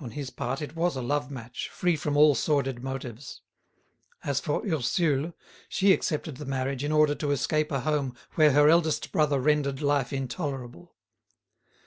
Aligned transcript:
On 0.00 0.12
his 0.12 0.30
part 0.30 0.62
it 0.62 0.74
was 0.74 0.96
a 0.96 1.02
love 1.02 1.30
match, 1.30 1.68
free 1.68 1.94
from 1.94 2.16
all 2.16 2.34
sordid 2.34 2.82
motives. 2.82 3.42
As 4.24 4.40
for 4.40 4.66
Ursule, 4.66 5.34
she 5.68 5.92
accepted 5.92 6.38
the 6.38 6.46
marriage 6.46 6.84
in 6.84 6.90
order 6.90 7.14
to 7.16 7.32
escape 7.32 7.70
a 7.70 7.80
home 7.80 8.16
where 8.36 8.52
her 8.52 8.70
eldest 8.70 9.12
brother 9.12 9.38
rendered 9.38 9.82
life 9.82 10.10
intolerable. 10.10 10.94